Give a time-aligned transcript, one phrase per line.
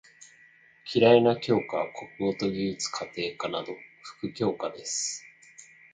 [0.91, 1.85] 嫌いな教科は
[2.17, 5.23] 国語と技術・家庭科など副教科です。